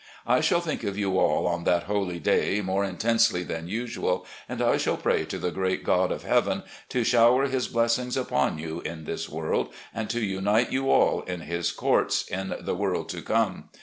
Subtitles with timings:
[0.25, 4.59] I shall think of you all on that holy day more intensely than usual, and
[4.81, 9.03] shall pray to the great God of Heaven to shower His blessings upon you in
[9.03, 13.69] this world, and to unite you all in His courts in the world to come.